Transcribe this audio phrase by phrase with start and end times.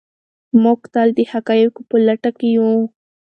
[0.63, 2.71] موږ تل د حقایقو په لټه کې یو.